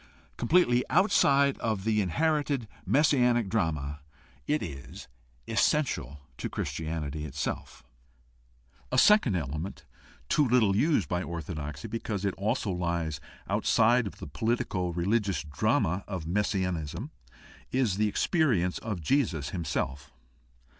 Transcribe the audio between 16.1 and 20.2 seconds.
messian ism, is the experience of Jesus himself.